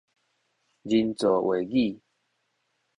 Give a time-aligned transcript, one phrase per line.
[0.83, 2.01] 人造話語